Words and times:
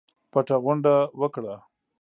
پټه 0.31 0.55
غونډه 0.63 0.93
وکړه. 1.21 1.55